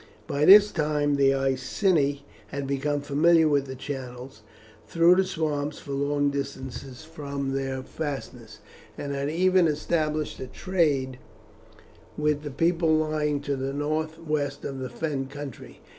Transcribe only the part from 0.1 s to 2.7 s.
By this time the Iceni had